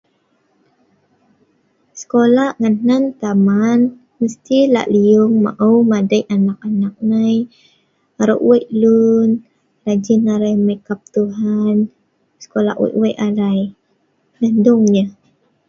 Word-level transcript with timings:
Sekolah 1.99 2.49
ngan 2.59 2.75
hnan 2.81 3.03
Taman, 3.21 3.79
mesti 4.19 4.59
lah' 4.73 4.91
liung 4.93 5.33
maeu' 5.45 5.87
madei' 5.91 6.29
anak-anak 6.35 6.95
nai 7.09 7.35
aro' 8.21 8.43
wei' 8.49 8.69
lun 8.81 9.29
rajin 9.85 10.21
arai 10.35 10.55
mai 10.65 10.77
kap 10.87 10.99
Tuhan, 11.15 11.75
sekolah 12.43 12.75
wei' 12.81 12.97
wei' 13.01 13.19
arai. 13.27 13.59
Nah 14.39 14.51
dung 14.65 14.83
lah 14.95 15.09